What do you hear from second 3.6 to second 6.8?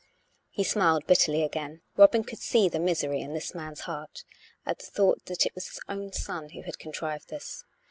heart at the thought that it was his own son who had